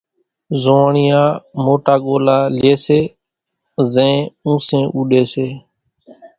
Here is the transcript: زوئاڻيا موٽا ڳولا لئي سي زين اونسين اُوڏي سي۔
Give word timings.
زوئاڻيا 0.63 1.21
موٽا 1.63 1.95
ڳولا 2.05 2.37
لئي 2.59 2.75
سي 2.85 2.99
زين 3.93 4.13
اونسين 4.45 4.83
اُوڏي 4.95 5.21
سي۔ 5.31 5.47